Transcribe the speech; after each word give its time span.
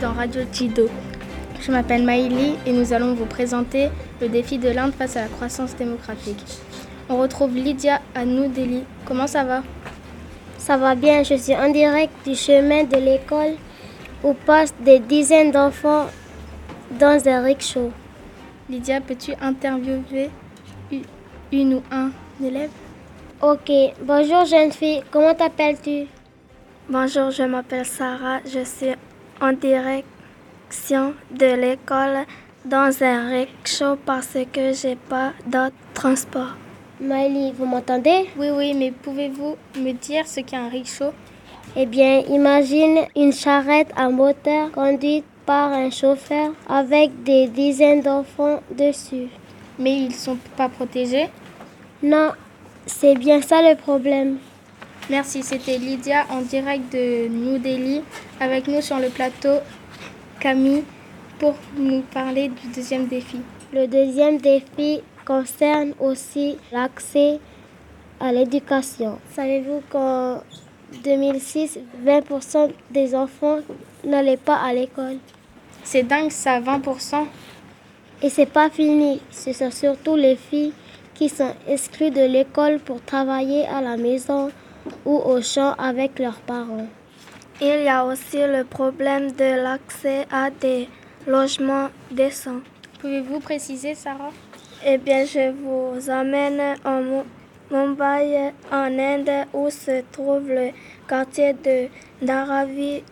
dans 0.00 0.12
Radio 0.14 0.42
Chido. 0.50 0.88
Je 1.60 1.70
m'appelle 1.70 2.04
Maïli 2.04 2.54
et 2.66 2.72
nous 2.72 2.92
allons 2.92 3.14
vous 3.14 3.26
présenter 3.26 3.90
le 4.20 4.28
défi 4.28 4.56
de 4.56 4.70
l'Inde 4.70 4.94
face 4.94 5.16
à 5.16 5.22
la 5.22 5.28
croissance 5.28 5.76
démographique. 5.76 6.42
On 7.10 7.18
retrouve 7.18 7.54
Lydia 7.54 8.00
à 8.14 8.24
New 8.24 8.48
Delhi. 8.48 8.84
Comment 9.04 9.26
ça 9.26 9.44
va? 9.44 9.62
Ça 10.56 10.78
va 10.78 10.94
bien, 10.94 11.22
je 11.22 11.34
suis 11.34 11.54
en 11.54 11.70
direct 11.70 12.12
du 12.26 12.34
chemin 12.34 12.84
de 12.84 12.96
l'école 12.96 13.56
où 14.24 14.32
passent 14.32 14.74
des 14.80 15.00
dizaines 15.00 15.50
d'enfants 15.50 16.06
dans 16.98 17.28
un 17.28 17.42
rickshaw. 17.42 17.90
Lydia, 18.70 19.00
peux-tu 19.00 19.32
interviewer 19.42 20.30
une 21.52 21.74
ou 21.74 21.82
un 21.90 22.10
élève? 22.42 22.70
Ok, 23.42 23.70
bonjour 24.02 24.44
jeune 24.44 24.72
fille, 24.72 25.02
comment 25.10 25.34
t'appelles-tu? 25.34 26.06
Bonjour, 26.88 27.30
je 27.30 27.42
m'appelle 27.42 27.84
Sarah, 27.84 28.40
je 28.44 28.64
suis 28.64 28.94
en 29.40 29.52
direction 29.52 31.14
de 31.30 31.54
l'école 31.54 32.26
dans 32.64 33.02
un 33.02 33.30
rickshaw 33.30 33.96
parce 34.04 34.36
que 34.52 34.72
j'ai 34.72 34.96
pas 34.96 35.32
d'autre 35.46 35.74
transport. 35.94 36.56
Miley, 37.00 37.52
vous 37.56 37.64
m'entendez? 37.64 38.28
Oui, 38.36 38.48
oui, 38.50 38.74
mais 38.74 38.90
pouvez-vous 38.90 39.56
me 39.78 39.92
dire 39.92 40.26
ce 40.26 40.40
qu'est 40.40 40.56
un 40.56 40.68
rickshaw? 40.68 41.12
Eh 41.76 41.86
bien, 41.86 42.20
imagine 42.28 43.06
une 43.16 43.32
charrette 43.32 43.90
à 43.96 44.10
moteur 44.10 44.70
conduite 44.72 45.24
par 45.46 45.72
un 45.72 45.90
chauffeur 45.90 46.52
avec 46.68 47.22
des 47.22 47.46
dizaines 47.46 48.02
d'enfants 48.02 48.60
dessus. 48.70 49.28
Mais 49.78 49.96
ils 49.96 50.14
sont 50.14 50.36
pas 50.56 50.68
protégés? 50.68 51.28
Non, 52.02 52.32
c'est 52.86 53.14
bien 53.14 53.40
ça 53.40 53.62
le 53.62 53.76
problème. 53.76 54.38
Merci, 55.10 55.42
c'était 55.42 55.76
Lydia 55.76 56.24
en 56.30 56.40
direct 56.42 56.92
de 56.92 57.26
New 57.26 57.58
Delhi 57.58 58.00
avec 58.38 58.68
nous 58.68 58.80
sur 58.80 59.00
le 59.00 59.08
plateau 59.08 59.58
Camille 60.38 60.84
pour 61.40 61.56
nous 61.76 62.02
parler 62.14 62.46
du 62.46 62.68
deuxième 62.72 63.08
défi. 63.08 63.40
Le 63.72 63.88
deuxième 63.88 64.38
défi 64.38 65.00
concerne 65.24 65.94
aussi 65.98 66.58
l'accès 66.70 67.40
à 68.20 68.32
l'éducation. 68.32 69.18
Savez-vous 69.34 69.82
qu'en 69.90 70.44
2006, 71.02 71.80
20% 72.06 72.70
des 72.92 73.12
enfants 73.12 73.58
n'allaient 74.04 74.36
pas 74.36 74.58
à 74.58 74.72
l'école? 74.72 75.16
C'est 75.82 76.04
dingue 76.04 76.30
ça, 76.30 76.60
20%. 76.60 77.26
Et 78.22 78.28
c'est 78.28 78.46
pas 78.46 78.70
fini, 78.70 79.20
ce 79.32 79.52
sont 79.52 79.72
surtout 79.72 80.14
les 80.14 80.36
filles 80.36 80.72
qui 81.14 81.28
sont 81.28 81.52
exclues 81.66 82.12
de 82.12 82.22
l'école 82.22 82.78
pour 82.78 83.02
travailler 83.02 83.66
à 83.66 83.80
la 83.80 83.96
maison 83.96 84.52
ou 85.04 85.16
au 85.16 85.40
champ 85.42 85.74
avec 85.78 86.18
leurs 86.18 86.40
parents. 86.40 86.86
Il 87.60 87.82
y 87.82 87.88
a 87.88 88.04
aussi 88.04 88.38
le 88.38 88.64
problème 88.64 89.32
de 89.32 89.62
l'accès 89.62 90.26
à 90.30 90.50
des 90.50 90.88
logements 91.26 91.88
décents. 92.10 92.60
Pouvez-vous 93.00 93.40
préciser, 93.40 93.94
Sarah? 93.94 94.30
Eh 94.84 94.96
bien, 94.96 95.24
je 95.24 95.50
vous 95.50 96.08
emmène 96.10 96.76
en 96.84 97.24
Mumbai, 97.70 98.52
en 98.72 98.98
Inde, 98.98 99.46
où 99.52 99.68
se 99.70 100.02
trouve 100.10 100.48
le 100.48 100.70
quartier 101.06 101.52
de 101.52 101.88
Dharavi 102.24 103.02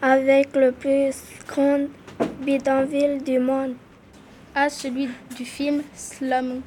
avec 0.00 0.54
le 0.54 0.72
plus 0.72 1.14
grand 1.48 1.86
bidonville 2.40 3.22
du 3.22 3.38
monde. 3.38 3.74
Ah, 4.54 4.68
celui 4.68 5.08
du 5.36 5.44
film 5.44 5.82
Slum 5.94 6.62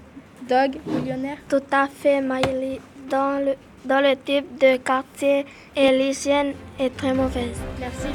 Dog 0.47 0.77
Millionnaire? 0.85 1.37
Tout 1.47 1.63
à 1.71 1.87
fait, 1.87 2.21
Miley. 2.21 2.79
Dans 3.09 3.43
le 3.43 3.55
dans 3.85 4.01
le 4.01 4.15
type 4.15 4.57
de 4.59 4.77
quartier 4.77 5.45
et 5.75 5.91
l'hygiène 5.91 6.53
est 6.79 6.95
très 6.95 7.13
mauvaise. 7.13 7.57
Merci 7.79 8.07